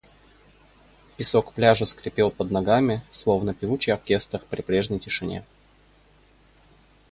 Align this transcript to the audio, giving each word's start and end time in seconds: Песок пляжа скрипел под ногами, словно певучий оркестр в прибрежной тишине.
Песок 1.15 1.53
пляжа 1.53 1.85
скрипел 1.85 2.31
под 2.31 2.49
ногами, 2.49 3.03
словно 3.11 3.53
певучий 3.53 3.93
оркестр 3.93 4.39
в 4.39 4.45
прибрежной 4.45 4.97
тишине. 4.97 5.43